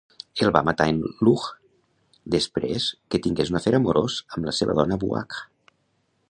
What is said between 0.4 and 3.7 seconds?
El va matar en Lugh després que tingués un